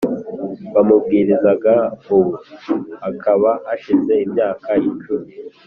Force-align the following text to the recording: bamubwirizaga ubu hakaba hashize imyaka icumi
bamubwirizaga 0.73 1.75
ubu 2.15 2.21
hakaba 3.03 3.51
hashize 3.67 4.13
imyaka 4.25 4.69
icumi 4.89 5.29